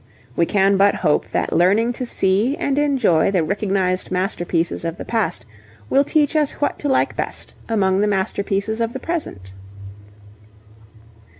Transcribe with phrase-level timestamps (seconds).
[0.35, 5.05] We can but hope that learning to see and enjoy the recognized masterpieces of the
[5.05, 5.45] past
[5.91, 9.53] will teach us what to like best among the masterpieces of the present.